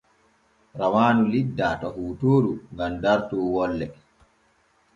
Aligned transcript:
Rawaanu 0.79 1.21
lildaa 1.33 1.75
to 1.81 1.87
hootooru 1.97 2.51
gam 2.77 2.93
dartot 3.03 3.41
wolle. 3.53 3.87